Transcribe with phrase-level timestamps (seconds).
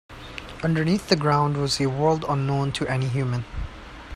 [0.63, 3.45] Underneath the ground was a world unknown to any human.